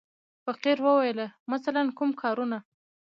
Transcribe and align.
فقیر 0.45 0.77
وویل: 0.85 1.19
مثلاً 1.51 1.81
کوم 1.97 2.09
کارونه. 2.21 2.57